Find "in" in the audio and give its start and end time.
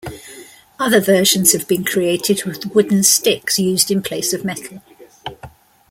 3.91-4.01